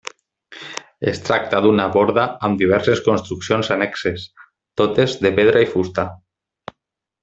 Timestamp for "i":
5.69-5.73